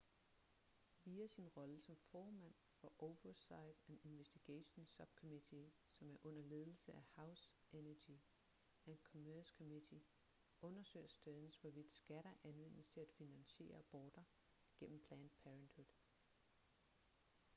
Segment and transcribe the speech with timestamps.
[1.05, 7.03] via sin rolle som formand for oversight and investigations subcommittee som er under ledelse af
[7.15, 8.17] house energy
[8.87, 10.01] and commerce committe
[10.61, 14.23] undersøger stearns hvorvidt skatter anvendes til at finansiere aborter
[14.79, 15.85] gennem planned parenthood